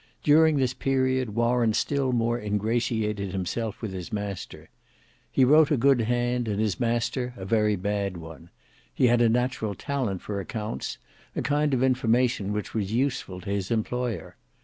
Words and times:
During 0.23 0.57
this 0.57 0.73
period, 0.73 1.35
Warren 1.35 1.73
still 1.75 2.11
more 2.11 2.39
ingratiated 2.41 3.31
himself 3.33 3.83
with 3.83 3.93
his 3.93 4.11
master. 4.11 4.71
He 5.31 5.45
wrote 5.45 5.69
a 5.69 5.77
good 5.77 6.01
hand, 6.01 6.47
and 6.47 6.59
his 6.59 6.79
master 6.79 7.35
a 7.37 7.45
very 7.45 7.75
bad 7.75 8.17
one. 8.17 8.49
He 8.91 9.05
had 9.05 9.21
a 9.21 9.29
natural 9.29 9.75
talent 9.75 10.23
for 10.23 10.39
accounts; 10.39 10.97
a 11.35 11.43
kind 11.43 11.71
of 11.71 11.83
information 11.83 12.51
which 12.51 12.73
was 12.73 12.91
useful 12.91 13.41
to 13.41 13.49
his 13.51 13.69
employer. 13.69 14.37